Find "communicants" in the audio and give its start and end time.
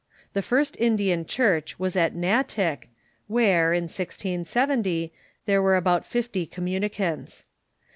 6.47-7.45